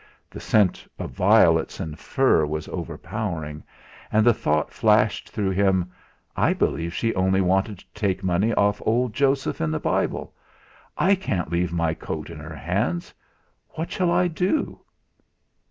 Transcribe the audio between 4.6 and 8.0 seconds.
flashed through him: 'I believe she only wanted to